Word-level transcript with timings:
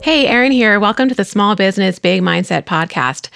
Hey, 0.00 0.28
Erin 0.28 0.52
here. 0.52 0.78
Welcome 0.78 1.08
to 1.08 1.14
the 1.14 1.24
Small 1.24 1.56
Business 1.56 1.98
Big 1.98 2.22
Mindset 2.22 2.62
podcast. 2.62 3.30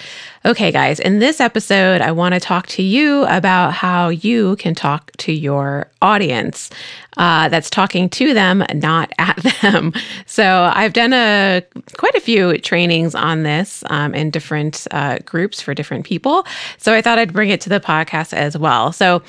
Okay, 0.45 0.71
guys, 0.71 0.97
in 0.97 1.19
this 1.19 1.41
episode, 1.41 1.99
I 1.99 2.13
want 2.13 2.35
to 2.35 2.39
talk 2.39 2.67
to 2.67 2.81
you 2.81 3.25
about 3.25 3.73
how 3.73 4.07
you 4.07 4.55
can 4.55 4.73
talk 4.73 5.11
to 5.17 5.33
your 5.33 5.91
audience 6.01 6.69
uh, 7.17 7.49
that's 7.49 7.69
talking 7.69 8.09
to 8.11 8.33
them, 8.33 8.63
not 8.75 9.11
at 9.17 9.35
them. 9.61 9.91
So 10.25 10.71
I've 10.73 10.93
done 10.93 11.11
a 11.11 11.63
quite 11.97 12.15
a 12.15 12.21
few 12.21 12.57
trainings 12.59 13.13
on 13.13 13.43
this 13.43 13.83
um, 13.89 14.15
in 14.15 14.31
different 14.31 14.87
uh, 14.91 15.17
groups 15.25 15.61
for 15.61 15.73
different 15.73 16.05
people. 16.05 16.45
So 16.77 16.93
I 16.93 17.01
thought 17.01 17.19
I'd 17.19 17.33
bring 17.33 17.49
it 17.49 17.59
to 17.61 17.69
the 17.69 17.81
podcast 17.81 18.31
as 18.31 18.57
well. 18.57 18.93
So 18.93 19.21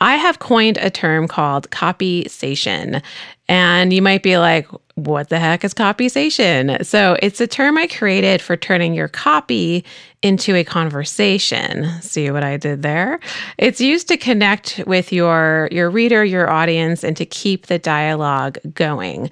I 0.00 0.16
have 0.16 0.40
coined 0.40 0.78
a 0.78 0.90
term 0.90 1.28
called 1.28 1.70
copysation. 1.70 3.00
And 3.48 3.92
you 3.92 4.02
might 4.02 4.22
be 4.22 4.38
like, 4.38 4.68
what 5.06 5.28
the 5.28 5.38
heck 5.38 5.64
is 5.64 5.74
copysation? 5.74 6.84
So 6.84 7.16
it's 7.22 7.40
a 7.40 7.46
term 7.46 7.78
I 7.78 7.86
created 7.86 8.42
for 8.42 8.56
turning 8.56 8.94
your 8.94 9.08
copy 9.08 9.84
into 10.22 10.54
a 10.54 10.64
conversation. 10.64 11.90
See 12.02 12.30
what 12.30 12.44
I 12.44 12.56
did 12.56 12.82
there? 12.82 13.20
It's 13.58 13.80
used 13.80 14.08
to 14.08 14.16
connect 14.16 14.82
with 14.86 15.12
your 15.12 15.68
your 15.72 15.90
reader, 15.90 16.24
your 16.24 16.50
audience 16.50 17.02
and 17.02 17.16
to 17.16 17.24
keep 17.24 17.66
the 17.66 17.78
dialogue 17.78 18.58
going. 18.74 19.30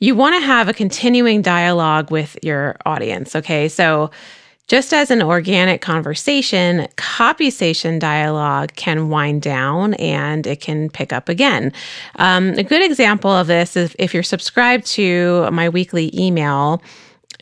You 0.00 0.14
want 0.14 0.36
to 0.36 0.46
have 0.46 0.68
a 0.68 0.74
continuing 0.74 1.42
dialogue 1.42 2.10
with 2.10 2.38
your 2.42 2.76
audience, 2.86 3.34
okay? 3.34 3.68
So 3.68 4.10
just 4.68 4.92
as 4.92 5.10
an 5.10 5.22
organic 5.22 5.80
conversation, 5.80 6.86
copysation 6.96 7.98
dialogue 7.98 8.72
can 8.76 9.08
wind 9.08 9.42
down 9.42 9.94
and 9.94 10.46
it 10.46 10.60
can 10.60 10.90
pick 10.90 11.12
up 11.12 11.28
again. 11.28 11.72
Um, 12.16 12.50
a 12.50 12.62
good 12.62 12.84
example 12.84 13.30
of 13.30 13.46
this 13.46 13.76
is 13.76 13.96
if 13.98 14.12
you're 14.12 14.22
subscribed 14.22 14.86
to 14.86 15.50
my 15.50 15.68
weekly 15.68 16.16
email. 16.18 16.82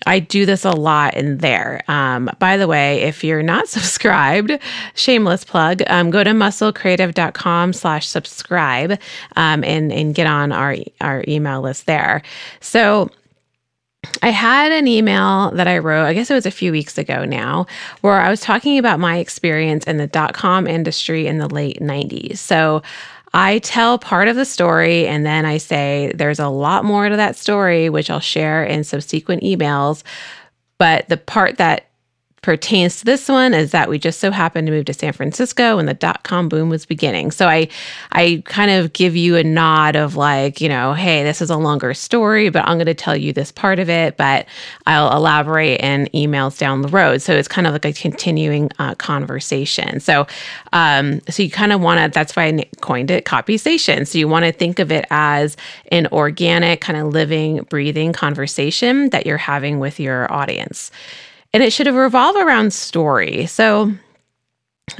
I 0.04 0.20
do 0.20 0.46
this 0.46 0.64
a 0.64 0.70
lot 0.70 1.14
in 1.14 1.38
there. 1.38 1.82
Um, 1.88 2.30
by 2.38 2.58
the 2.58 2.68
way, 2.68 3.02
if 3.02 3.24
you're 3.24 3.42
not 3.42 3.66
subscribed, 3.76 4.56
shameless 4.94 5.44
plug, 5.44 5.82
um, 5.88 6.10
go 6.10 6.22
to 6.22 6.30
musclecreative.com 6.30 7.72
slash 7.72 8.06
subscribe 8.06 9.00
um, 9.34 9.64
and, 9.64 9.92
and 9.92 10.14
get 10.14 10.26
on 10.26 10.52
our, 10.52 10.76
our 11.00 11.24
email 11.26 11.60
list 11.62 11.86
there. 11.86 12.22
So 12.60 13.10
I 14.22 14.30
had 14.30 14.72
an 14.72 14.88
email 14.88 15.50
that 15.52 15.68
I 15.68 15.78
wrote, 15.78 16.04
I 16.04 16.14
guess 16.14 16.30
it 16.30 16.34
was 16.34 16.46
a 16.46 16.50
few 16.50 16.72
weeks 16.72 16.98
ago 16.98 17.24
now, 17.24 17.66
where 18.00 18.20
I 18.20 18.30
was 18.30 18.40
talking 18.40 18.78
about 18.78 18.98
my 18.98 19.18
experience 19.18 19.84
in 19.84 19.98
the 19.98 20.06
dot 20.06 20.34
com 20.34 20.66
industry 20.66 21.26
in 21.26 21.38
the 21.38 21.48
late 21.48 21.80
90s. 21.80 22.38
So 22.38 22.82
I 23.34 23.58
tell 23.58 23.98
part 23.98 24.28
of 24.28 24.36
the 24.36 24.44
story 24.44 25.06
and 25.06 25.26
then 25.26 25.44
I 25.44 25.58
say 25.58 26.12
there's 26.14 26.38
a 26.38 26.48
lot 26.48 26.84
more 26.84 27.08
to 27.08 27.16
that 27.16 27.36
story, 27.36 27.90
which 27.90 28.08
I'll 28.10 28.20
share 28.20 28.64
in 28.64 28.82
subsequent 28.82 29.42
emails. 29.42 30.02
But 30.78 31.08
the 31.08 31.16
part 31.16 31.58
that 31.58 31.86
pertains 32.42 33.00
to 33.00 33.04
this 33.04 33.28
one 33.28 33.54
is 33.54 33.72
that 33.72 33.88
we 33.88 33.98
just 33.98 34.20
so 34.20 34.30
happened 34.30 34.68
to 34.68 34.72
move 34.72 34.84
to 34.84 34.94
San 34.94 35.12
Francisco 35.12 35.76
when 35.76 35.86
the 35.86 35.94
dot 35.94 36.22
com 36.22 36.48
boom 36.48 36.68
was 36.68 36.86
beginning. 36.86 37.32
So 37.32 37.48
I 37.48 37.68
I 38.12 38.42
kind 38.44 38.70
of 38.70 38.92
give 38.92 39.16
you 39.16 39.34
a 39.34 39.42
nod 39.42 39.96
of 39.96 40.14
like, 40.14 40.60
you 40.60 40.68
know, 40.68 40.92
hey, 40.92 41.24
this 41.24 41.42
is 41.42 41.50
a 41.50 41.56
longer 41.56 41.92
story, 41.92 42.48
but 42.50 42.64
I'm 42.68 42.76
going 42.76 42.86
to 42.86 42.94
tell 42.94 43.16
you 43.16 43.32
this 43.32 43.50
part 43.50 43.80
of 43.80 43.90
it, 43.90 44.16
but 44.16 44.46
I'll 44.86 45.10
elaborate 45.16 45.80
in 45.80 46.08
emails 46.14 46.56
down 46.56 46.82
the 46.82 46.88
road. 46.88 47.20
So 47.20 47.32
it's 47.32 47.48
kind 47.48 47.66
of 47.66 47.72
like 47.72 47.84
a 47.84 47.92
continuing 47.92 48.70
uh, 48.78 48.94
conversation. 48.94 49.98
So 49.98 50.26
um, 50.72 51.20
so 51.28 51.42
you 51.42 51.50
kind 51.50 51.72
of 51.72 51.80
want 51.80 52.00
to 52.00 52.14
that's 52.16 52.36
why 52.36 52.44
I 52.46 52.64
coined 52.80 53.10
it 53.10 53.24
copysation. 53.24 54.06
So 54.06 54.18
you 54.18 54.28
want 54.28 54.44
to 54.44 54.52
think 54.52 54.78
of 54.78 54.92
it 54.92 55.04
as 55.10 55.56
an 55.90 56.06
organic 56.12 56.80
kind 56.80 56.98
of 56.98 57.12
living, 57.12 57.62
breathing 57.64 58.12
conversation 58.12 59.10
that 59.10 59.26
you're 59.26 59.36
having 59.36 59.80
with 59.80 59.98
your 59.98 60.32
audience 60.32 60.92
and 61.56 61.62
it 61.62 61.72
should 61.72 61.86
revolve 61.86 62.36
around 62.36 62.74
story. 62.74 63.46
So, 63.46 63.90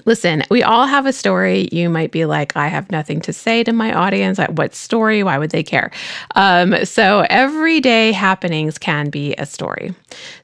listen, 0.06 0.42
we 0.50 0.62
all 0.62 0.86
have 0.86 1.04
a 1.04 1.12
story. 1.12 1.68
You 1.70 1.90
might 1.90 2.12
be 2.12 2.24
like, 2.24 2.56
I 2.56 2.68
have 2.68 2.90
nothing 2.90 3.20
to 3.20 3.32
say 3.34 3.62
to 3.62 3.74
my 3.74 3.92
audience. 3.92 4.38
What 4.38 4.74
story? 4.74 5.22
Why 5.22 5.36
would 5.36 5.50
they 5.50 5.62
care? 5.62 5.90
Um, 6.34 6.82
so, 6.86 7.26
everyday 7.28 8.10
happenings 8.12 8.78
can 8.78 9.10
be 9.10 9.34
a 9.34 9.44
story. 9.44 9.94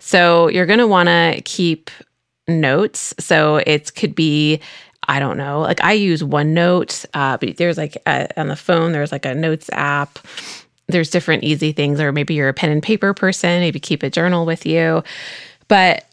So, 0.00 0.48
you're 0.48 0.66
going 0.66 0.80
to 0.80 0.86
want 0.86 1.08
to 1.08 1.40
keep 1.46 1.90
notes. 2.46 3.14
So, 3.18 3.62
it 3.66 3.94
could 3.94 4.14
be 4.14 4.60
I 5.08 5.18
don't 5.18 5.38
know. 5.38 5.60
Like 5.60 5.82
I 5.82 5.94
use 5.94 6.22
OneNote, 6.22 7.06
uh, 7.14 7.38
but 7.38 7.56
there's 7.56 7.78
like 7.78 7.96
a, 8.06 8.28
on 8.38 8.48
the 8.48 8.54
phone, 8.54 8.92
there's 8.92 9.12
like 9.12 9.24
a 9.24 9.34
notes 9.34 9.70
app. 9.72 10.18
There's 10.88 11.10
different 11.10 11.42
easy 11.42 11.72
things, 11.72 12.00
or 12.00 12.12
maybe 12.12 12.34
you're 12.34 12.50
a 12.50 12.54
pen 12.54 12.70
and 12.70 12.82
paper 12.82 13.14
person, 13.14 13.60
maybe 13.60 13.80
keep 13.80 14.02
a 14.02 14.10
journal 14.10 14.44
with 14.44 14.66
you. 14.66 15.02
But 15.72 16.04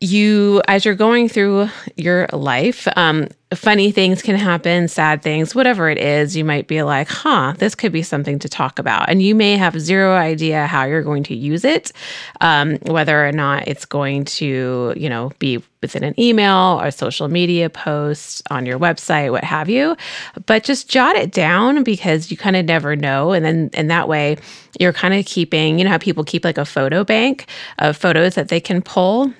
you, 0.00 0.60
as 0.68 0.84
you're 0.84 0.94
going 0.94 1.28
through 1.28 1.68
your 1.96 2.26
life, 2.32 2.86
um, 2.96 3.28
funny 3.54 3.90
things 3.90 4.20
can 4.20 4.36
happen, 4.36 4.88
sad 4.88 5.22
things, 5.22 5.54
whatever 5.54 5.88
it 5.88 5.96
is, 5.96 6.36
you 6.36 6.44
might 6.44 6.66
be 6.66 6.82
like, 6.82 7.08
huh, 7.08 7.54
this 7.56 7.74
could 7.74 7.92
be 7.92 8.02
something 8.02 8.38
to 8.40 8.48
talk 8.48 8.78
about. 8.78 9.08
And 9.08 9.22
you 9.22 9.34
may 9.34 9.56
have 9.56 9.80
zero 9.80 10.14
idea 10.14 10.66
how 10.66 10.84
you're 10.84 11.02
going 11.02 11.22
to 11.24 11.34
use 11.34 11.64
it, 11.64 11.92
um, 12.40 12.76
whether 12.82 13.26
or 13.26 13.32
not 13.32 13.68
it's 13.68 13.86
going 13.86 14.24
to, 14.24 14.92
you 14.96 15.08
know, 15.08 15.30
be 15.38 15.62
within 15.80 16.04
an 16.04 16.18
email 16.20 16.78
or 16.82 16.90
social 16.90 17.28
media 17.28 17.70
post 17.70 18.42
on 18.50 18.66
your 18.66 18.78
website, 18.78 19.30
what 19.30 19.44
have 19.44 19.70
you. 19.70 19.96
But 20.44 20.64
just 20.64 20.90
jot 20.90 21.16
it 21.16 21.30
down 21.30 21.84
because 21.84 22.30
you 22.30 22.36
kind 22.36 22.56
of 22.56 22.66
never 22.66 22.96
know. 22.96 23.32
And 23.32 23.44
then 23.44 23.70
in 23.72 23.86
that 23.86 24.08
way, 24.08 24.36
you're 24.78 24.92
kind 24.92 25.14
of 25.14 25.24
keeping, 25.24 25.78
you 25.78 25.84
know, 25.84 25.90
how 25.90 25.98
people 25.98 26.24
keep 26.24 26.44
like 26.44 26.58
a 26.58 26.64
photo 26.66 27.04
bank 27.04 27.48
of 27.78 27.96
photos 27.96 28.34
that 28.34 28.48
they 28.48 28.60
can 28.60 28.82
pull 28.82 29.32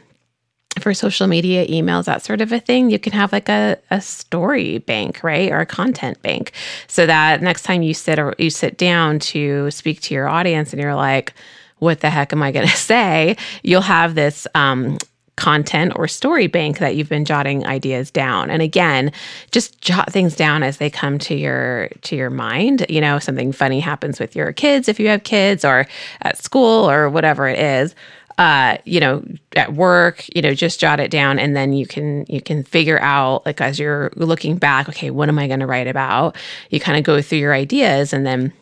for 0.81 0.94
social 0.94 1.26
media, 1.26 1.66
emails, 1.66 2.04
that 2.04 2.22
sort 2.22 2.41
of 2.41 2.53
a 2.53 2.60
thing, 2.60 2.91
you 2.91 2.98
can 2.98 3.12
have 3.12 3.32
like 3.32 3.48
a, 3.48 3.78
a 3.91 4.00
story 4.00 4.78
bank, 4.78 5.22
right? 5.22 5.50
Or 5.50 5.60
a 5.60 5.66
content 5.66 6.20
bank. 6.22 6.53
So 6.87 7.06
that 7.06 7.42
next 7.42 7.62
time 7.62 7.82
you 7.82 7.94
sit 7.94 8.19
or 8.19 8.34
you 8.38 8.50
sit 8.50 8.76
down 8.78 9.19
to 9.20 9.70
speak 9.70 10.00
to 10.03 10.14
your 10.14 10.28
audience 10.28 10.72
and 10.72 10.81
you're 10.81 10.94
like, 10.94 11.32
what 11.78 12.00
the 12.00 12.10
heck 12.10 12.32
am 12.32 12.42
I 12.42 12.53
going 12.53 12.69
to 12.69 12.76
say? 12.76 13.37
You'll 13.62 13.81
have 13.82 14.14
this 14.14 14.47
um, 14.54 14.98
content 15.37 15.92
or 15.97 16.09
story 16.09 16.47
bank 16.47 16.78
that 16.78 16.97
you've 16.97 17.10
been 17.10 17.25
jotting 17.25 17.66
ideas 17.66 18.10
down 18.10 18.48
and 18.48 18.62
again 18.62 19.12
just 19.50 19.78
jot 19.82 20.10
things 20.10 20.34
down 20.34 20.62
as 20.62 20.78
they 20.78 20.88
come 20.88 21.19
to 21.19 21.34
your 21.34 21.88
to 22.00 22.16
your 22.16 22.31
mind 22.31 22.87
you 22.88 23.03
know 23.03 23.19
something 23.19 23.53
funny 23.53 23.78
happens 23.78 24.19
with 24.19 24.34
your 24.34 24.50
kids 24.53 24.88
if 24.88 24.98
you 24.98 25.08
have 25.08 25.25
kids 25.25 25.62
or 25.62 25.87
at 26.22 26.38
school 26.38 26.88
or 26.91 27.10
whatever 27.10 27.47
it 27.47 27.58
is 27.58 27.94
uh, 28.39 28.77
you 28.85 29.01
know, 29.01 29.25
at 29.55 29.73
work, 29.73 30.27
you 30.35 30.43
know, 30.43 30.53
just 30.55 30.79
jot 30.79 31.01
it 31.01 31.11
down 31.11 31.39
and 31.39 31.57
then 31.57 31.73
you 31.73 31.87
can 31.87 32.27
you 32.29 32.41
can 32.41 32.63
figure 32.63 33.01
out 33.01 33.47
like 33.47 33.61
as 33.61 33.79
you're 33.79 34.11
looking 34.17 34.59
back, 34.59 34.89
okay, 34.89 35.11
what 35.11 35.29
am 35.29 35.39
I 35.39 35.47
going 35.47 35.61
to 35.61 35.67
write 35.67 35.87
about? 35.87 36.37
You 36.71 36.79
kind 36.79 36.99
of 36.99 37.05
go 37.05 37.23
through 37.23 37.39
your 37.39 37.55
ideas 37.55 38.13
and 38.13 38.27
then 38.27 38.53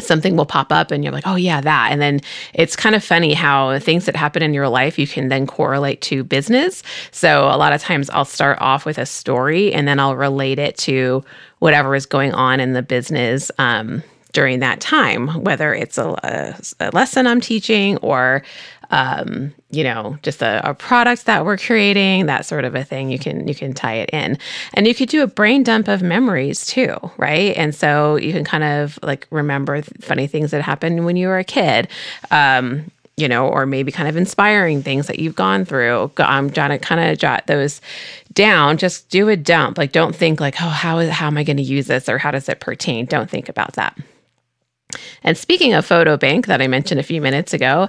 something 0.00 0.36
will 0.36 0.46
pop 0.46 0.72
up 0.72 0.90
and 0.90 1.02
you're 1.02 1.12
like, 1.12 1.26
oh, 1.26 1.34
yeah, 1.34 1.60
that. 1.60 1.88
And 1.90 2.00
then 2.00 2.20
it's 2.54 2.76
kind 2.76 2.94
of 2.94 3.02
funny 3.02 3.34
how 3.34 3.78
things 3.78 4.06
that 4.06 4.16
happen 4.16 4.42
in 4.42 4.54
your 4.54 4.68
life 4.68 4.98
you 4.98 5.06
can 5.06 5.28
then 5.28 5.46
correlate 5.46 6.00
to 6.02 6.24
business. 6.24 6.82
So 7.10 7.44
a 7.44 7.56
lot 7.56 7.72
of 7.72 7.80
times 7.80 8.08
I'll 8.10 8.24
start 8.24 8.58
off 8.60 8.86
with 8.86 8.98
a 8.98 9.06
story 9.06 9.72
and 9.72 9.88
then 9.88 9.98
I'll 9.98 10.16
relate 10.16 10.58
it 10.58 10.76
to 10.78 11.24
whatever 11.58 11.94
is 11.94 12.06
going 12.06 12.32
on 12.32 12.60
in 12.60 12.72
the 12.72 12.82
business. 12.82 13.50
Um, 13.58 14.02
during 14.32 14.60
that 14.60 14.80
time, 14.80 15.28
whether 15.44 15.74
it's 15.74 15.98
a, 15.98 16.56
a, 16.80 16.90
lesson 16.92 17.26
I'm 17.26 17.40
teaching 17.40 17.96
or 17.98 18.42
um, 18.90 19.54
you 19.70 19.84
know, 19.84 20.18
just 20.22 20.40
a, 20.40 20.66
a, 20.68 20.72
product 20.72 21.26
that 21.26 21.44
we're 21.44 21.58
creating, 21.58 22.26
that 22.26 22.46
sort 22.46 22.64
of 22.64 22.74
a 22.74 22.82
thing. 22.82 23.10
You 23.10 23.18
can 23.18 23.46
you 23.46 23.54
can 23.54 23.74
tie 23.74 23.96
it 23.96 24.10
in, 24.12 24.38
and 24.74 24.86
you 24.86 24.94
could 24.94 25.10
do 25.10 25.22
a 25.22 25.26
brain 25.26 25.62
dump 25.62 25.88
of 25.88 26.02
memories 26.02 26.64
too, 26.64 26.96
right? 27.18 27.54
And 27.56 27.74
so 27.74 28.16
you 28.16 28.32
can 28.32 28.44
kind 28.44 28.64
of 28.64 28.98
like 29.02 29.26
remember 29.30 29.82
funny 30.00 30.26
things 30.26 30.52
that 30.52 30.62
happened 30.62 31.04
when 31.04 31.16
you 31.16 31.28
were 31.28 31.38
a 31.38 31.44
kid. 31.44 31.88
Um, 32.30 32.90
you 33.18 33.26
know, 33.26 33.48
or 33.48 33.66
maybe 33.66 33.90
kind 33.90 34.08
of 34.08 34.16
inspiring 34.16 34.80
things 34.80 35.08
that 35.08 35.18
you've 35.18 35.34
gone 35.34 35.64
through. 35.64 36.12
Trying 36.14 36.50
to 36.52 36.78
kind 36.78 37.00
of 37.00 37.18
jot 37.18 37.48
those 37.48 37.80
down. 38.32 38.78
Just 38.78 39.08
do 39.08 39.28
a 39.28 39.36
dump. 39.36 39.76
Like, 39.76 39.90
don't 39.90 40.14
think 40.14 40.38
like, 40.40 40.54
oh, 40.62 40.68
how 40.68 40.98
is 40.98 41.10
how 41.10 41.26
am 41.26 41.36
I 41.36 41.42
going 41.42 41.56
to 41.56 41.62
use 41.64 41.88
this 41.88 42.08
or 42.08 42.16
how 42.18 42.30
does 42.30 42.48
it 42.48 42.60
pertain? 42.60 43.06
Don't 43.06 43.28
think 43.28 43.48
about 43.48 43.72
that. 43.72 43.98
And 45.22 45.36
speaking 45.36 45.74
of 45.74 45.84
photo 45.84 46.16
bank 46.16 46.46
that 46.46 46.62
I 46.62 46.66
mentioned 46.66 46.98
a 46.98 47.02
few 47.02 47.20
minutes 47.20 47.52
ago, 47.52 47.88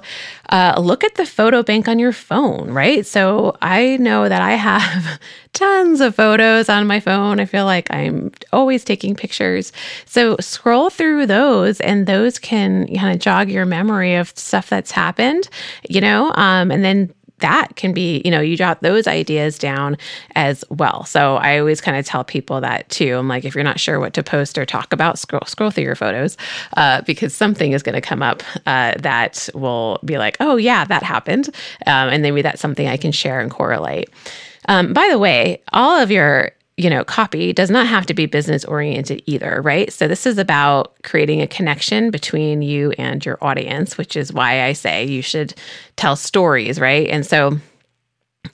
uh, 0.50 0.74
look 0.78 1.02
at 1.02 1.14
the 1.14 1.24
photo 1.24 1.62
bank 1.62 1.88
on 1.88 1.98
your 1.98 2.12
phone, 2.12 2.70
right? 2.70 3.06
So 3.06 3.56
I 3.62 3.96
know 3.96 4.28
that 4.28 4.42
I 4.42 4.52
have 4.52 5.18
tons 5.54 6.02
of 6.02 6.14
photos 6.14 6.68
on 6.68 6.86
my 6.86 7.00
phone. 7.00 7.40
I 7.40 7.46
feel 7.46 7.64
like 7.64 7.90
I'm 7.90 8.32
always 8.52 8.84
taking 8.84 9.14
pictures. 9.14 9.72
So 10.04 10.36
scroll 10.40 10.90
through 10.90 11.26
those, 11.26 11.80
and 11.80 12.06
those 12.06 12.38
can 12.38 12.86
kind 12.94 13.14
of 13.14 13.20
jog 13.20 13.48
your 13.48 13.64
memory 13.64 14.16
of 14.16 14.36
stuff 14.36 14.68
that's 14.68 14.90
happened, 14.90 15.48
you 15.88 16.02
know, 16.02 16.32
um, 16.34 16.70
and 16.70 16.84
then 16.84 17.14
that 17.40 17.76
can 17.76 17.92
be, 17.92 18.22
you 18.24 18.30
know, 18.30 18.40
you 18.40 18.56
jot 18.56 18.82
those 18.82 19.06
ideas 19.06 19.58
down 19.58 19.96
as 20.34 20.64
well. 20.70 21.04
So 21.04 21.36
I 21.36 21.58
always 21.58 21.80
kind 21.80 21.96
of 21.96 22.06
tell 22.06 22.24
people 22.24 22.60
that 22.60 22.88
too. 22.88 23.16
I'm 23.16 23.28
like, 23.28 23.44
if 23.44 23.54
you're 23.54 23.64
not 23.64 23.80
sure 23.80 24.00
what 24.00 24.14
to 24.14 24.22
post 24.22 24.56
or 24.58 24.64
talk 24.64 24.92
about, 24.92 25.18
scroll 25.18 25.42
scroll 25.46 25.70
through 25.70 25.84
your 25.84 25.96
photos 25.96 26.36
uh, 26.76 27.02
because 27.02 27.34
something 27.34 27.72
is 27.72 27.82
going 27.82 27.94
to 27.94 28.00
come 28.00 28.22
up 28.22 28.42
uh, 28.66 28.94
that 28.98 29.48
will 29.54 29.98
be 30.04 30.18
like, 30.18 30.36
oh 30.40 30.56
yeah, 30.56 30.84
that 30.84 31.02
happened, 31.02 31.48
um, 31.86 32.08
and 32.08 32.22
maybe 32.22 32.42
that's 32.42 32.60
something 32.60 32.86
I 32.86 32.96
can 32.96 33.12
share 33.12 33.40
and 33.40 33.50
correlate. 33.50 34.10
Um, 34.68 34.92
by 34.92 35.08
the 35.10 35.18
way, 35.18 35.62
all 35.72 35.98
of 35.98 36.10
your 36.10 36.52
you 36.80 36.88
know, 36.88 37.04
copy 37.04 37.52
does 37.52 37.70
not 37.70 37.86
have 37.86 38.06
to 38.06 38.14
be 38.14 38.24
business 38.24 38.64
oriented 38.64 39.22
either, 39.26 39.60
right? 39.60 39.92
So 39.92 40.08
this 40.08 40.24
is 40.24 40.38
about 40.38 40.94
creating 41.02 41.42
a 41.42 41.46
connection 41.46 42.10
between 42.10 42.62
you 42.62 42.92
and 42.92 43.24
your 43.24 43.36
audience, 43.42 43.98
which 43.98 44.16
is 44.16 44.32
why 44.32 44.62
I 44.64 44.72
say 44.72 45.04
you 45.04 45.20
should 45.20 45.54
tell 45.96 46.16
stories, 46.16 46.80
right? 46.80 47.06
And 47.08 47.26
so 47.26 47.58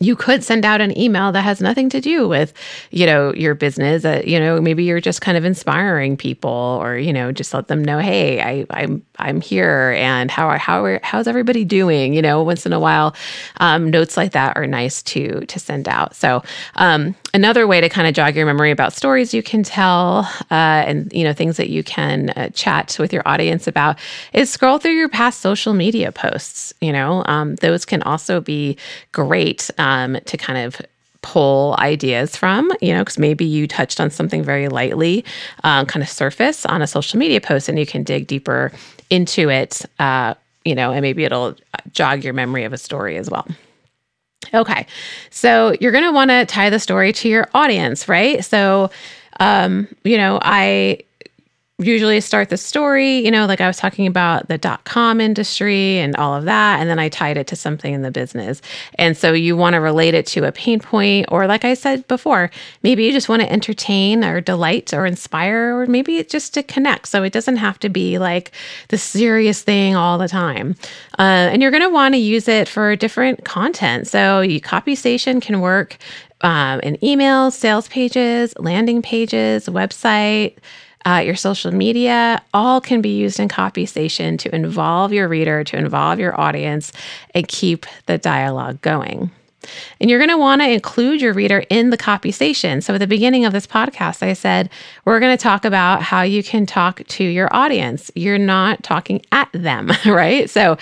you 0.01 0.17
could 0.17 0.45
send 0.45 0.65
out 0.65 0.81
an 0.81 0.97
email 0.99 1.33
that 1.33 1.43
has 1.43 1.61
nothing 1.61 1.89
to 1.89 2.01
do 2.01 2.29
with 2.29 2.53
you 2.91 3.07
know 3.07 3.33
your 3.35 3.55
business 3.55 4.05
uh, 4.05 4.23
you 4.25 4.39
know 4.39 4.61
maybe 4.61 4.85
you're 4.85 5.01
just 5.01 5.21
kind 5.21 5.37
of 5.37 5.45
inspiring 5.45 6.17
people 6.17 6.79
or 6.81 6.97
you 6.97 7.13
know 7.13 7.33
just 7.33 7.53
let 7.55 7.69
them 7.69 7.85
know 7.85 7.99
hey 7.99 8.41
I, 8.41 8.67
i'm 8.71 9.05
i'm 9.19 9.41
here 9.41 9.95
and 9.97 10.31
how 10.31 10.49
are 10.49 10.59
how 10.59 10.85
are 10.85 11.01
how's 11.03 11.27
everybody 11.27 11.65
doing? 11.65 12.15
You 12.15 12.23
know 12.23 12.43
once 12.43 12.67
in 12.67 12.73
a 12.73 12.81
while 12.81 13.15
um, 13.59 13.91
notes 13.91 14.17
like 14.17 14.33
that 14.33 14.57
are 14.57 14.67
nice 14.67 15.03
to 15.05 15.41
to 15.47 15.59
send 15.59 15.89
out. 15.89 16.15
So 16.15 16.43
um, 16.77 17.15
another 17.35 17.67
way 17.67 17.81
to 17.81 17.89
kind 17.89 18.07
of 18.07 18.15
jog 18.15 18.37
your 18.37 18.47
memory 18.47 18.71
about 18.71 18.93
stories 18.93 19.33
you 19.33 19.43
can 19.43 19.63
tell 19.63 20.29
uh, 20.51 20.85
and 20.87 21.13
you 21.13 21.25
know 21.25 21.33
things 21.33 21.57
that 21.57 21.71
you 21.71 21.83
can 21.83 22.31
uh, 22.31 22.49
chat 22.51 22.97
with 22.99 23.13
your 23.13 23.23
audience 23.27 23.67
about 23.67 23.99
is 24.33 24.51
scroll 24.51 24.79
through 24.79 24.93
your 24.93 25.09
past 25.09 25.41
social 25.41 25.75
media 25.75 26.13
posts 26.13 26.75
you 26.81 26.93
know? 26.93 27.23
Um, 27.27 27.57
those 27.57 27.85
can 27.85 28.03
also 28.03 28.41
be 28.41 28.77
great 29.13 29.71
um, 29.87 30.19
to 30.25 30.37
kind 30.37 30.59
of 30.59 30.81
pull 31.23 31.77
ideas 31.79 32.37
from, 32.37 32.73
you 32.81 32.93
know, 32.93 33.03
because 33.03 33.19
maybe 33.19 33.45
you 33.45 33.67
touched 33.67 34.01
on 34.01 34.11
something 34.11 34.43
very 34.43 34.69
lightly, 34.69 35.25
um, 35.65 35.87
kind 35.87 36.03
of 36.03 36.09
surface 36.09 36.67
on 36.67 36.83
a 36.83 36.87
social 36.87 37.19
media 37.19 37.41
post, 37.41 37.69
and 37.69 37.79
you 37.79 37.87
can 37.87 38.03
dig 38.03 38.27
deeper 38.27 38.73
into 39.11 39.49
it, 39.49 39.83
uh, 40.01 40.35
you 40.65 40.75
know, 40.75 40.91
and 40.91 41.03
maybe 41.03 41.23
it'll 41.25 41.55
jog 41.93 42.25
your 42.25 42.33
memory 42.33 42.65
of 42.65 42.73
a 42.73 42.79
story 42.79 43.17
as 43.17 43.31
well. 43.31 43.47
Okay, 44.55 44.87
so 45.31 45.75
you're 45.81 45.93
going 45.93 46.05
to 46.05 46.13
want 46.13 46.31
to 46.31 46.47
tie 46.47 46.71
the 46.71 46.81
story 46.81 47.13
to 47.13 47.29
your 47.29 47.49
audience, 47.55 48.09
right? 48.09 48.45
So, 48.45 48.91
um, 49.41 49.89
you 50.05 50.17
know, 50.17 50.39
I 50.43 51.01
usually 51.79 52.23
start 52.23 52.49
the 52.49 52.57
story, 52.57 53.19
you 53.19 53.31
know, 53.31 53.45
like 53.45 53.61
I 53.61 53.67
was 53.67 53.77
talking 53.77 54.07
about 54.07 54.49
the 54.49 54.57
dot 54.57 54.85
com 54.85 55.21
industry 55.21 55.99
and 55.99 56.17
all 56.17 56.35
of 56.35 56.45
that. 56.47 56.81
And 56.81 56.89
then 56.89 56.99
I 56.99 57.11
tied 57.11 57.37
it 57.37 57.47
to 57.49 57.57
something 57.57 57.93
in 57.93 58.01
the 58.01 58.11
business. 58.11 58.63
And 58.95 59.15
so 59.15 59.35
you 59.35 59.59
want 59.59 59.75
to 59.75 59.81
relate 59.81 60.15
it 60.15 60.27
to 60.29 60.45
a 60.45 60.53
pain 60.53 60.81
point, 60.81 61.27
or 61.31 61.47
like 61.47 61.67
I 61.67 61.75
said 61.75 62.09
before, 62.09 62.51
maybe 62.83 63.05
you 63.05 63.13
just 63.13 63.29
want 63.29 63.43
to 63.43 63.53
entertain 63.53 64.25
or 64.25 64.41
delight 64.41 64.95
or 64.95 65.05
inspire, 65.05 65.79
or 65.79 65.87
maybe 65.87 66.25
just 66.25 66.55
to 66.55 66.63
connect. 66.63 67.09
So 67.09 67.23
it 67.23 67.35
doesn't 67.35 67.57
have 67.59 67.79
to 67.81 67.91
be 67.91 68.19
like 68.19 68.53
the 68.89 68.97
serious 68.97 69.61
thing 69.61 69.95
all 69.95 70.17
the 70.17 70.29
time. 70.29 70.77
Uh, 71.19 71.53
and 71.53 71.61
you're 71.61 71.71
going 71.71 71.83
to 71.83 71.91
want 71.91 72.15
to 72.15 72.19
use 72.19 72.49
it 72.49 72.69
for 72.69 72.97
different 72.97 73.45
content. 73.45 74.09
So 74.09 74.41
you 74.41 74.63
copysation 74.63 75.43
can 75.43 75.61
work 75.61 75.99
um, 76.41 76.81
in 76.81 76.97
emails, 76.99 77.53
sales 77.53 77.87
pages, 77.89 78.55
landing 78.59 79.03
pages, 79.03 79.67
website 79.67 80.57
uh, 81.07 81.23
your 81.25 81.37
social 81.37 81.73
media, 81.73 82.43
all 82.53 82.81
can 82.81 83.01
be 83.01 83.17
used 83.17 83.39
in 83.39 83.49
Copysation 83.49 84.39
to 84.41 84.55
involve 84.55 85.13
your 85.13 85.29
reader, 85.29 85.63
to 85.65 85.77
involve 85.77 86.19
your 86.19 86.39
audience, 86.39 86.93
and 87.35 87.47
keep 87.47 87.87
the 88.07 88.19
dialogue 88.19 88.81
going. 88.83 89.31
And 90.01 90.11
you're 90.11 90.19
going 90.19 90.31
to 90.31 90.39
want 90.39 90.63
to 90.63 90.71
include 90.71 91.21
your 91.21 91.33
reader 91.33 91.65
in 91.71 91.91
the 91.91 91.97
copysation. 91.97 92.83
So, 92.83 92.95
at 92.95 92.99
the 92.99 93.07
beginning 93.07 93.45
of 93.45 93.53
this 93.53 93.67
podcast, 93.67 94.23
I 94.23 94.33
said, 94.33 94.71
we're 95.05 95.19
going 95.19 95.37
to 95.37 95.43
talk 95.43 95.65
about 95.65 96.03
how 96.03 96.23
you 96.23 96.43
can 96.43 96.67
talk 96.67 97.03
to 97.05 97.25
your 97.25 97.53
audience. 97.55 98.11
You're 98.15 98.39
not 98.39 98.85
talking 98.85 99.23
at 99.33 99.49
them, 99.53 99.91
right? 100.07 100.49
So, 100.49 100.77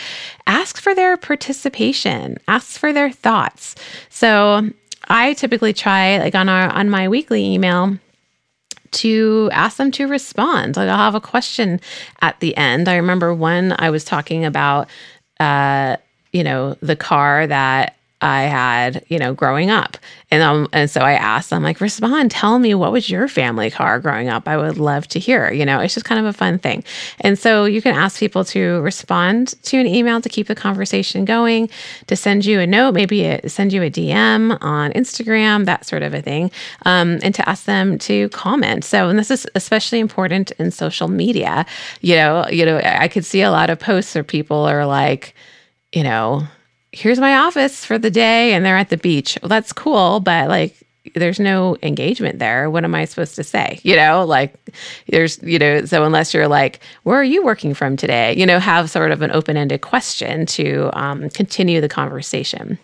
ask 0.46 0.78
for 0.78 0.94
their 0.94 1.16
participation, 1.16 2.36
ask 2.48 2.78
for 2.78 2.92
their 2.92 3.10
thoughts. 3.10 3.74
So, 4.10 4.68
I 5.08 5.34
typically 5.34 5.72
try, 5.72 6.18
like 6.18 6.34
on 6.34 6.48
our 6.48 6.70
on 6.70 6.90
my 6.90 7.08
weekly 7.08 7.44
email, 7.44 7.98
to 8.94 9.48
ask 9.52 9.76
them 9.76 9.90
to 9.92 10.06
respond. 10.06 10.76
Like 10.76 10.88
I'll 10.88 10.96
have 10.96 11.14
a 11.14 11.20
question 11.20 11.80
at 12.20 12.38
the 12.40 12.56
end. 12.56 12.88
I 12.88 12.96
remember 12.96 13.34
when 13.34 13.74
I 13.78 13.90
was 13.90 14.04
talking 14.04 14.44
about, 14.44 14.88
uh, 15.40 15.96
you 16.32 16.44
know, 16.44 16.76
the 16.80 16.96
car 16.96 17.46
that 17.46 17.96
I 18.20 18.42
had, 18.44 19.04
you 19.08 19.18
know, 19.18 19.34
growing 19.34 19.70
up. 19.70 19.98
And 20.30 20.42
um, 20.42 20.68
and 20.72 20.90
so 20.90 21.02
I 21.02 21.12
asked, 21.12 21.52
I'm 21.52 21.62
like, 21.62 21.80
respond, 21.80 22.30
tell 22.30 22.58
me 22.58 22.74
what 22.74 22.90
was 22.90 23.10
your 23.10 23.28
family 23.28 23.70
car 23.70 24.00
growing 24.00 24.28
up? 24.28 24.48
I 24.48 24.56
would 24.56 24.78
love 24.78 25.06
to 25.08 25.18
hear. 25.18 25.52
You 25.52 25.66
know, 25.66 25.80
it's 25.80 25.94
just 25.94 26.06
kind 26.06 26.18
of 26.18 26.26
a 26.26 26.32
fun 26.32 26.58
thing. 26.58 26.84
And 27.20 27.38
so 27.38 27.66
you 27.66 27.82
can 27.82 27.94
ask 27.94 28.18
people 28.18 28.44
to 28.46 28.80
respond 28.80 29.62
to 29.64 29.78
an 29.78 29.86
email 29.86 30.20
to 30.22 30.28
keep 30.28 30.46
the 30.46 30.54
conversation 30.54 31.24
going, 31.24 31.68
to 32.06 32.16
send 32.16 32.46
you 32.46 32.60
a 32.60 32.66
note, 32.66 32.94
maybe 32.94 33.38
send 33.46 33.72
you 33.72 33.82
a 33.82 33.90
DM 33.90 34.58
on 34.62 34.92
Instagram, 34.92 35.66
that 35.66 35.84
sort 35.84 36.02
of 36.02 36.14
a 36.14 36.22
thing, 36.22 36.50
um, 36.86 37.18
and 37.22 37.34
to 37.34 37.48
ask 37.48 37.64
them 37.64 37.98
to 37.98 38.28
comment. 38.30 38.84
So, 38.84 39.08
and 39.08 39.18
this 39.18 39.30
is 39.30 39.46
especially 39.54 40.00
important 40.00 40.50
in 40.52 40.70
social 40.70 41.08
media. 41.08 41.66
You 42.00 42.16
know, 42.16 42.48
you 42.48 42.64
know, 42.64 42.78
I 42.78 43.08
could 43.08 43.24
see 43.24 43.42
a 43.42 43.50
lot 43.50 43.70
of 43.70 43.78
posts 43.78 44.14
where 44.14 44.24
people 44.24 44.64
are 44.64 44.86
like, 44.86 45.34
you 45.92 46.02
know, 46.02 46.46
here's 46.94 47.18
my 47.18 47.36
office 47.36 47.84
for 47.84 47.98
the 47.98 48.10
day 48.10 48.54
and 48.54 48.64
they're 48.64 48.76
at 48.76 48.90
the 48.90 48.96
beach. 48.96 49.38
Well, 49.42 49.48
that's 49.48 49.72
cool, 49.72 50.20
but 50.20 50.48
like 50.48 50.76
there's 51.14 51.38
no 51.38 51.76
engagement 51.82 52.38
there. 52.38 52.70
What 52.70 52.84
am 52.84 52.94
I 52.94 53.04
supposed 53.04 53.36
to 53.36 53.44
say? 53.44 53.78
You 53.82 53.96
know, 53.96 54.24
like 54.24 54.54
there's, 55.08 55.42
you 55.42 55.58
know, 55.58 55.84
so 55.84 56.04
unless 56.04 56.32
you're 56.32 56.48
like, 56.48 56.80
where 57.02 57.18
are 57.18 57.24
you 57.24 57.44
working 57.44 57.74
from 57.74 57.96
today? 57.96 58.34
You 58.36 58.46
know, 58.46 58.58
have 58.58 58.90
sort 58.90 59.10
of 59.10 59.20
an 59.22 59.30
open 59.30 59.56
ended 59.56 59.82
question 59.82 60.46
to 60.46 60.90
um, 60.98 61.28
continue 61.30 61.80
the 61.80 61.88
conversation. 61.88 62.78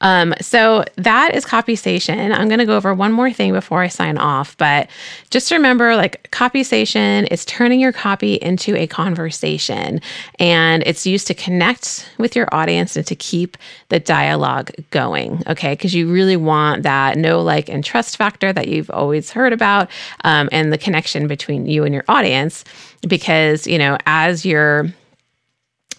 Um, 0.00 0.34
so 0.40 0.84
that 0.96 1.34
is 1.34 1.44
Copysation. 1.44 2.32
I'm 2.32 2.48
going 2.48 2.58
to 2.58 2.66
go 2.66 2.76
over 2.76 2.92
one 2.92 3.12
more 3.12 3.32
thing 3.32 3.52
before 3.52 3.80
I 3.80 3.88
sign 3.88 4.18
off, 4.18 4.56
but 4.56 4.88
just 5.30 5.50
remember 5.50 5.96
like 5.96 6.30
Copysation 6.30 7.26
is 7.30 7.44
turning 7.44 7.80
your 7.80 7.92
copy 7.92 8.34
into 8.34 8.76
a 8.76 8.86
conversation 8.86 10.00
and 10.38 10.82
it's 10.86 11.06
used 11.06 11.26
to 11.28 11.34
connect 11.34 12.10
with 12.18 12.36
your 12.36 12.48
audience 12.52 12.96
and 12.96 13.06
to 13.06 13.16
keep 13.16 13.56
the 13.88 14.00
dialogue 14.00 14.70
going. 14.90 15.42
Okay. 15.46 15.72
Because 15.72 15.94
you 15.94 16.10
really 16.12 16.36
want 16.36 16.82
that 16.82 17.16
know, 17.16 17.40
like, 17.40 17.68
and 17.68 17.84
trust 17.84 18.16
factor 18.16 18.52
that 18.52 18.68
you've 18.68 18.90
always 18.90 19.30
heard 19.30 19.52
about 19.52 19.90
um, 20.24 20.48
and 20.52 20.72
the 20.72 20.78
connection 20.78 21.26
between 21.26 21.66
you 21.66 21.84
and 21.84 21.94
your 21.94 22.04
audience. 22.08 22.64
Because, 23.06 23.66
you 23.66 23.78
know, 23.78 23.98
as 24.06 24.44
you're 24.44 24.92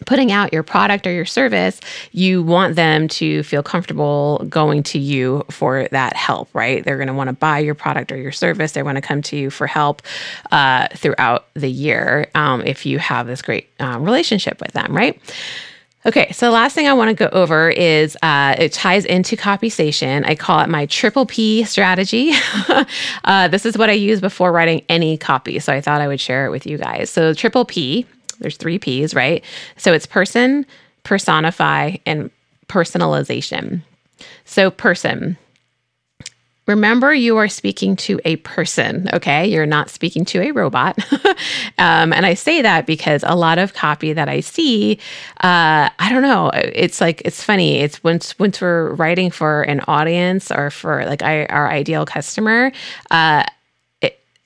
putting 0.06 0.32
out 0.32 0.54
your 0.54 0.64
product 0.64 1.08
or 1.08 1.12
your 1.12 1.26
service, 1.26 1.80
you 2.12 2.44
want 2.44 2.76
them 2.76 3.08
to 3.08 3.44
feel 3.44 3.64
comfortable 3.64 4.46
going 4.50 4.84
to 4.84 5.00
you 5.00 5.44
for 5.50 5.88
that 5.92 6.16
help, 6.16 6.50
right? 6.54 6.84
They're 6.84 6.98
going 6.98 7.08
to 7.08 7.14
want 7.14 7.30
to 7.30 7.34
buy 7.34 7.60
your 7.60 7.76
product 7.76 8.12
or 8.12 8.18
your 8.18 8.32
service. 8.32 8.74
They 8.74 8.84
want 8.84 8.98
to 8.98 9.02
come 9.02 9.22
to 9.24 9.38
you 9.38 9.50
for 9.50 9.68
help 9.68 10.02
uh, 10.52 10.88
throughout 10.96 11.48
the 11.54 11.70
year 11.70 12.28
um, 12.36 12.62
if 12.62 12.86
you 12.86 13.00
have 13.00 13.28
this 13.28 13.42
great 13.42 13.70
um, 13.80 14.04
relationship 14.04 14.60
with 14.60 14.72
them, 14.74 14.96
right? 14.96 15.20
Okay, 16.08 16.32
so 16.34 16.46
the 16.46 16.52
last 16.52 16.76
thing 16.76 16.88
I 16.88 16.94
want 16.94 17.10
to 17.10 17.16
go 17.16 17.36
over 17.36 17.68
is 17.68 18.16
uh, 18.22 18.56
it 18.60 18.74
ties 18.74 19.06
into 19.06 19.36
copysation. 19.36 20.24
I 20.28 20.36
call 20.36 20.60
it 20.60 20.70
my 20.70 20.86
triple 20.86 21.26
P 21.26 21.64
strategy. 21.64 22.32
uh, 23.24 23.48
this 23.48 23.66
is 23.66 23.76
what 23.76 23.90
I 23.90 23.94
use 23.94 24.22
before 24.22 24.52
writing 24.52 24.84
any 24.88 25.18
copy. 25.18 25.58
So 25.58 25.74
I 25.74 25.82
thought 25.82 26.02
I 26.02 26.08
would 26.08 26.22
share 26.22 26.46
it 26.46 26.52
with 26.52 26.68
you 26.68 26.78
guys. 26.78 27.10
So, 27.10 27.34
triple 27.34 27.66
P 27.66 28.06
there's 28.40 28.58
three 28.58 28.80
P's, 28.80 29.14
right? 29.14 29.44
So 29.78 29.94
it's 29.94 30.06
person, 30.06 30.66
personify, 31.04 31.98
and 32.06 32.30
personalization. 32.68 33.82
So, 34.46 34.72
person. 34.72 35.38
Remember, 36.68 37.14
you 37.14 37.38
are 37.38 37.48
speaking 37.48 37.96
to 37.98 38.20
a 38.26 38.38
person, 38.38 39.08
okay? 39.14 39.46
You're 39.46 39.68
not 39.68 39.92
speaking 39.92 40.26
to 40.26 40.42
a 40.42 40.52
robot. 40.52 40.98
um, 41.78 42.12
and 42.12 42.26
I 42.26 42.34
say 42.34 42.64
that 42.64 42.88
because 42.88 43.24
a 43.28 43.36
lot 43.36 43.60
of 43.60 43.76
copy 43.76 44.14
that 44.14 44.28
I 44.28 44.40
see, 44.40 44.98
uh, 45.42 45.90
I 46.00 46.10
don't 46.10 46.24
know, 46.24 46.50
it's 46.56 47.00
like, 47.00 47.22
it's 47.24 47.44
funny. 47.44 47.78
It's 47.78 48.04
once, 48.04 48.40
once 48.40 48.62
we're 48.62 48.94
writing 48.94 49.30
for 49.30 49.62
an 49.64 49.82
audience 49.88 50.50
or 50.50 50.72
for 50.72 51.06
like 51.06 51.22
our 51.22 51.70
ideal 51.70 52.04
customer, 52.04 52.72
uh, 53.12 53.44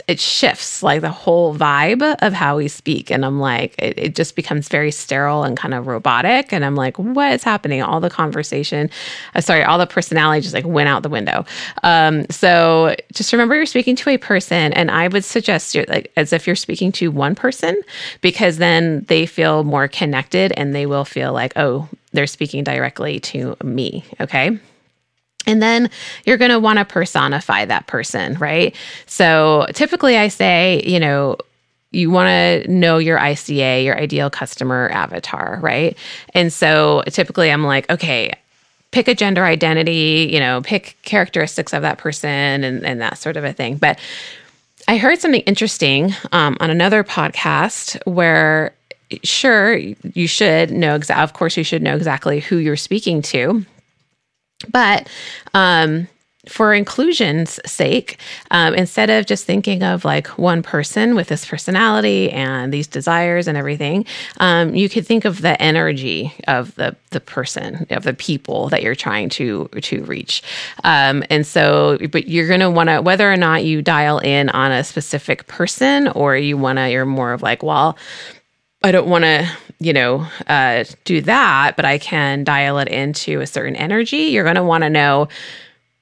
it 0.09 0.19
shifts 0.19 0.81
like 0.81 1.01
the 1.01 1.11
whole 1.11 1.55
vibe 1.55 2.15
of 2.23 2.33
how 2.33 2.57
we 2.57 2.67
speak. 2.67 3.11
And 3.11 3.23
I'm 3.23 3.39
like, 3.39 3.75
it, 3.77 3.95
it, 3.95 4.15
just 4.15 4.35
becomes 4.35 4.67
very 4.67 4.89
sterile 4.89 5.43
and 5.43 5.55
kind 5.55 5.75
of 5.75 5.85
robotic. 5.85 6.51
And 6.51 6.65
I'm 6.65 6.75
like, 6.75 6.97
what 6.97 7.31
is 7.31 7.43
happening? 7.43 7.83
All 7.83 7.99
the 7.99 8.09
conversation, 8.09 8.89
uh, 9.35 9.41
sorry, 9.41 9.63
all 9.63 9.77
the 9.77 9.85
personality 9.85 10.41
just 10.41 10.55
like 10.55 10.65
went 10.65 10.89
out 10.89 11.03
the 11.03 11.09
window. 11.09 11.45
Um, 11.83 12.25
so 12.31 12.95
just 13.13 13.31
remember 13.31 13.53
you're 13.53 13.67
speaking 13.67 13.95
to 13.97 14.09
a 14.09 14.17
person. 14.17 14.73
And 14.73 14.89
I 14.89 15.09
would 15.09 15.23
suggest 15.23 15.75
you're 15.75 15.85
like 15.87 16.11
as 16.17 16.33
if 16.33 16.47
you're 16.47 16.55
speaking 16.55 16.91
to 16.93 17.11
one 17.11 17.35
person, 17.35 17.79
because 18.21 18.57
then 18.57 19.05
they 19.09 19.27
feel 19.27 19.63
more 19.63 19.87
connected 19.87 20.51
and 20.57 20.73
they 20.73 20.87
will 20.87 21.05
feel 21.05 21.33
like, 21.33 21.53
oh, 21.55 21.87
they're 22.13 22.25
speaking 22.25 22.63
directly 22.63 23.19
to 23.19 23.55
me. 23.63 24.03
Okay. 24.19 24.57
And 25.49 25.61
then 25.61 25.89
you're 26.25 26.37
going 26.37 26.51
to 26.51 26.59
want 26.59 26.79
to 26.79 26.85
personify 26.85 27.65
that 27.65 27.87
person, 27.87 28.35
right? 28.35 28.75
So 29.07 29.65
typically 29.73 30.17
I 30.17 30.27
say, 30.27 30.83
you 30.85 30.99
know, 30.99 31.37
you 31.91 32.11
want 32.11 32.27
to 32.29 32.71
know 32.71 32.99
your 32.99 33.17
ICA, 33.17 33.83
your 33.83 33.97
ideal 33.97 34.29
customer 34.29 34.89
avatar, 34.93 35.57
right? 35.61 35.97
And 36.35 36.53
so 36.53 37.03
typically 37.07 37.51
I'm 37.51 37.63
like, 37.63 37.89
okay, 37.89 38.33
pick 38.91 39.07
a 39.07 39.15
gender 39.15 39.43
identity, 39.43 40.29
you 40.31 40.39
know, 40.39 40.61
pick 40.61 40.97
characteristics 41.03 41.73
of 41.73 41.81
that 41.81 41.97
person 41.97 42.63
and, 42.63 42.85
and 42.85 43.01
that 43.01 43.17
sort 43.17 43.37
of 43.37 43.43
a 43.43 43.53
thing. 43.53 43.77
But 43.77 43.99
I 44.87 44.97
heard 44.97 45.19
something 45.19 45.41
interesting 45.41 46.13
um, 46.31 46.57
on 46.59 46.69
another 46.69 47.03
podcast 47.03 47.99
where, 48.05 48.73
sure, 49.23 49.75
you 49.75 50.27
should 50.27 50.71
know, 50.71 50.97
exa- 50.97 51.23
of 51.23 51.33
course, 51.33 51.57
you 51.57 51.63
should 51.63 51.81
know 51.81 51.95
exactly 51.95 52.39
who 52.39 52.57
you're 52.57 52.75
speaking 52.75 53.21
to 53.23 53.65
but 54.67 55.07
um, 55.53 56.07
for 56.47 56.73
inclusion's 56.73 57.59
sake, 57.65 58.17
um, 58.51 58.73
instead 58.73 59.09
of 59.09 59.25
just 59.25 59.45
thinking 59.45 59.83
of 59.83 60.03
like 60.03 60.27
one 60.37 60.63
person 60.63 61.15
with 61.15 61.27
this 61.27 61.45
personality 61.45 62.31
and 62.31 62.73
these 62.73 62.87
desires 62.87 63.47
and 63.47 63.57
everything, 63.57 64.05
um, 64.39 64.73
you 64.73 64.89
could 64.89 65.05
think 65.05 65.25
of 65.25 65.41
the 65.41 65.61
energy 65.61 66.33
of 66.47 66.73
the 66.75 66.95
the 67.11 67.19
person 67.19 67.85
of 67.89 68.03
the 68.03 68.13
people 68.13 68.69
that 68.69 68.83
you're 68.83 68.95
trying 68.95 69.29
to 69.29 69.67
to 69.81 70.03
reach. 70.03 70.41
Um, 70.83 71.23
and 71.29 71.45
so, 71.45 71.97
but 72.11 72.27
you're 72.27 72.47
going 72.47 72.59
to 72.61 72.69
want 72.69 72.89
to 72.89 73.01
whether 73.01 73.31
or 73.31 73.37
not 73.37 73.63
you 73.63 73.81
dial 73.81 74.19
in 74.19 74.49
on 74.49 74.71
a 74.71 74.83
specific 74.83 75.47
person 75.47 76.07
or 76.09 76.35
you 76.35 76.57
want 76.57 76.77
to, 76.77 76.89
you're 76.89 77.05
more 77.05 77.33
of 77.33 77.41
like, 77.41 77.63
well, 77.63 77.97
I 78.81 78.91
don't 78.91 79.07
want 79.07 79.25
to 79.25 79.49
you 79.79 79.93
know, 79.93 80.27
uh, 80.47 80.83
do 81.05 81.21
that, 81.21 81.75
but 81.75 81.85
I 81.85 81.97
can 81.97 82.43
dial 82.43 82.79
it 82.79 82.89
into 82.89 83.39
a 83.39 83.47
certain 83.47 83.75
energy. 83.75 84.17
You're 84.17 84.43
going 84.43 84.55
to 84.55 84.63
want 84.63 84.83
to 84.83 84.89
know 84.89 85.29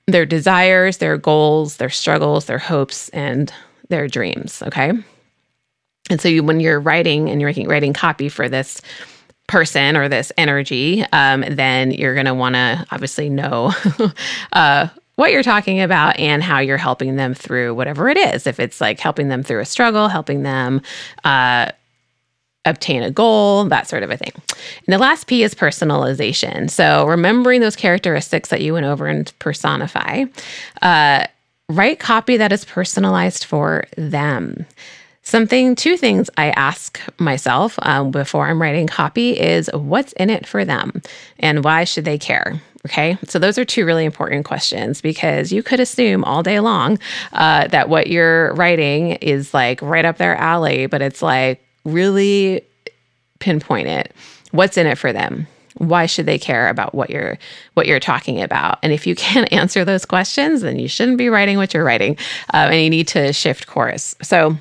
their 0.08 0.26
desires, 0.26 0.98
their 0.98 1.18
goals, 1.18 1.78
their 1.78 1.90
struggles, 1.90 2.46
their 2.46 2.58
hopes, 2.58 3.10
and 3.10 3.54
their 3.90 4.08
dreams. 4.08 4.64
Okay. 4.64 4.92
And 6.10 6.22
so 6.22 6.30
you, 6.30 6.44
when 6.44 6.60
you're 6.60 6.80
writing 6.80 7.30
and 7.30 7.40
you're 7.42 7.50
writing, 7.50 7.68
writing 7.68 7.94
copy 7.94 8.30
for 8.30 8.50
this 8.50 8.82
person 9.48 9.96
or 9.96 10.10
this 10.10 10.32
energy, 10.38 11.04
um, 11.14 11.44
then 11.48 11.92
you're 11.92 12.14
going 12.14 12.26
to 12.26 12.34
want 12.34 12.56
to 12.56 12.86
obviously 12.92 13.30
know 13.30 13.74
uh, 14.54 14.88
what 15.16 15.32
you're 15.32 15.44
talking 15.44 15.82
about 15.82 16.18
and 16.20 16.44
how 16.44 16.60
you're 16.60 16.78
helping 16.78 17.16
them 17.16 17.34
through 17.34 17.76
whatever 17.76 18.10
it 18.10 18.18
is. 18.18 18.48
If 18.48 18.60
it's 18.60 18.80
like 18.80 19.00
helping 19.00 19.28
them 19.30 19.44
through 19.44 19.62
a 19.62 19.66
struggle, 19.66 20.08
helping 20.08 20.44
them 20.44 20.82
uh, 21.24 21.72
obtain 22.70 23.04
a 23.04 23.12
goal, 23.12 23.66
that 23.66 23.88
sort 23.88 24.04
of 24.04 24.12
a 24.12 24.18
thing. 24.18 24.32
And 24.36 24.94
the 24.94 24.98
last 24.98 25.28
P 25.28 25.44
is 25.44 25.56
personalization. 25.56 26.70
So 26.70 27.06
remembering 27.06 27.62
those 27.62 27.76
characteristics 27.76 28.50
that 28.50 28.62
you 28.62 28.74
went 28.74 28.86
over 28.86 29.08
and 29.08 29.32
personify. 29.40 30.26
Uh, 30.82 31.26
write 31.70 32.00
copy 32.00 32.38
that 32.38 32.52
is 32.52 32.66
personalized 32.66 33.44
for 33.44 33.86
them. 33.98 34.66
Something, 35.22 35.76
two 35.76 35.98
things 35.98 36.30
I 36.38 36.52
ask 36.52 37.02
myself 37.20 37.78
um, 37.82 38.12
before 38.12 38.48
I'm 38.48 38.62
writing 38.62 38.88
copy 38.88 39.38
is 39.38 39.70
what's 39.74 40.14
in 40.14 40.30
it 40.30 40.48
for 40.48 40.64
them 40.64 41.02
and 41.40 41.66
why 41.66 41.84
should 41.84 42.06
they 42.06 42.18
care? 42.18 42.62
Okay, 42.86 43.18
so 43.28 43.38
those 43.38 43.58
are 43.58 43.66
two 43.66 43.86
really 43.86 44.06
important 44.06 44.46
questions 44.46 45.02
because 45.02 45.52
you 45.52 45.62
could 45.62 45.82
assume 45.82 46.24
all 46.24 46.44
day 46.44 46.62
long 46.62 46.98
uh, 47.34 47.68
that 47.68 47.90
what 47.90 48.08
you're 48.08 48.54
writing 48.54 49.14
is 49.16 49.54
like 49.54 49.82
right 49.82 50.06
up 50.06 50.18
their 50.18 50.38
alley, 50.38 50.86
but 50.86 51.02
it's 51.02 51.22
like, 51.22 51.62
really 51.88 52.62
pinpoint 53.40 53.88
it. 53.88 54.14
What's 54.52 54.78
in 54.78 54.88
it 54.88 54.98
for 54.98 55.12
them? 55.14 55.48
Why 55.76 56.06
should 56.08 56.26
they 56.26 56.40
care 56.40 56.70
about 56.70 56.96
what 56.96 57.10
you're 57.10 57.38
what 57.76 57.86
you're 57.86 58.00
talking 58.00 58.42
about? 58.42 58.80
And 58.84 58.92
if 58.92 59.06
you 59.06 59.16
can't 59.28 59.52
answer 59.52 59.86
those 59.86 60.06
questions, 60.06 60.62
then 60.62 60.80
you 60.80 60.88
shouldn't 60.88 61.18
be 61.18 61.30
writing 61.30 61.58
what 61.58 61.74
you're 61.74 61.84
writing, 61.84 62.18
uh, 62.54 62.70
and 62.72 62.84
you 62.84 62.90
need 62.90 63.08
to 63.10 63.34
shift 63.34 63.68
course. 63.68 64.16
So, 64.22 64.58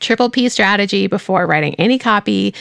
triple 0.00 0.30
P 0.30 0.48
strategy 0.48 1.06
before 1.06 1.46
writing 1.46 1.74
any 1.76 1.98
copy 1.98 2.54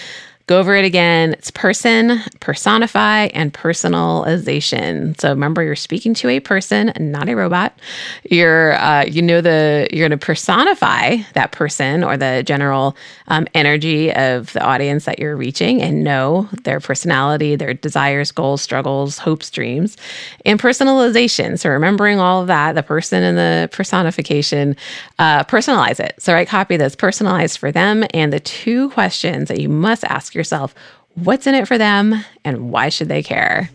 Go 0.48 0.60
over 0.60 0.76
it 0.76 0.86
again. 0.86 1.34
It's 1.34 1.52
person, 1.52 2.20
personify, 2.40 3.26
and 3.28 3.54
personalization. 3.54 5.20
So 5.20 5.30
remember, 5.30 5.62
you're 5.62 5.76
speaking 5.76 6.14
to 6.16 6.30
a 6.30 6.40
person, 6.40 6.92
not 7.00 7.30
a 7.30 7.36
robot. 7.36 7.78
You're, 8.24 8.74
uh, 8.74 9.04
you 9.06 9.22
know, 9.22 9.42
the 9.42 9.88
you're 9.92 10.08
going 10.10 10.18
to 10.20 10.26
personify 10.26 11.18
that 11.34 11.52
person 11.52 12.04
or 12.04 12.18
the 12.18 12.44
general 12.46 12.98
um, 13.28 13.48
energy 13.54 14.12
of 14.14 14.52
the 14.54 14.64
audience 14.64 15.06
that 15.06 15.20
you're 15.20 15.36
reaching, 15.38 15.82
and 15.82 16.04
know 16.04 16.50
their 16.64 16.80
personality, 16.80 17.56
their 17.56 17.74
desires, 17.74 18.32
goals, 18.32 18.62
struggles, 18.62 19.20
hopes, 19.20 19.50
dreams, 19.52 19.96
and 20.44 20.60
personalization. 20.60 21.60
So 21.60 21.70
remembering 21.70 22.20
all 22.20 22.42
of 22.42 22.48
that, 22.48 22.74
the 22.74 22.84
person 22.84 23.22
and 23.24 23.38
the 23.38 23.70
personification, 23.72 24.76
uh, 25.20 25.44
personalize 25.44 26.00
it. 26.00 26.16
So 26.20 26.36
I 26.36 26.46
copy 26.46 26.78
that's 26.78 26.96
personalized 26.96 27.60
for 27.60 27.72
them, 27.72 28.06
and 28.14 28.34
the 28.34 28.40
two 28.40 28.90
questions 28.90 29.48
that 29.48 29.60
you 29.60 29.70
must 29.70 30.04
ask 30.06 30.32
ask 30.32 30.36
yourself 30.42 30.74
what's 31.16 31.48
in 31.48 31.56
it 31.56 31.68
for 31.68 31.78
them 31.78 32.24
and 32.44 32.72
why 32.72 32.90
should 32.90 33.10
they 33.10 33.24
care? 33.24 33.70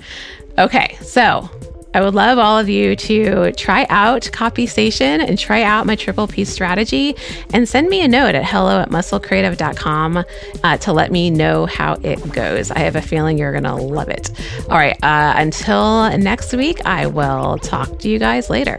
Okay, 0.58 0.96
so 1.02 1.50
I 1.94 2.00
would 2.00 2.14
love 2.14 2.38
all 2.38 2.58
of 2.58 2.68
you 2.68 2.94
to 2.96 3.52
try 3.52 3.86
out 3.88 4.22
Copysation 4.32 5.26
and 5.26 5.38
try 5.38 5.62
out 5.62 5.86
my 5.86 5.96
triple 5.96 6.26
P 6.26 6.44
strategy 6.44 7.14
and 7.52 7.68
send 7.68 7.88
me 7.88 8.02
a 8.02 8.08
note 8.08 8.34
at 8.34 8.44
hello 8.44 8.80
at 8.80 8.90
musclecreative.com 8.90 10.24
uh, 10.62 10.76
to 10.78 10.92
let 10.92 11.10
me 11.10 11.30
know 11.30 11.66
how 11.66 11.94
it 12.02 12.32
goes. 12.32 12.70
I 12.70 12.80
have 12.80 12.96
a 12.96 13.02
feeling 13.02 13.38
you're 13.38 13.52
going 13.52 13.64
to 13.64 13.74
love 13.74 14.08
it. 14.08 14.30
All 14.68 14.76
right, 14.76 14.96
uh, 15.02 15.34
until 15.36 16.16
next 16.18 16.52
week, 16.54 16.84
I 16.84 17.06
will 17.06 17.58
talk 17.58 17.98
to 18.00 18.08
you 18.08 18.18
guys 18.18 18.50
later. 18.50 18.78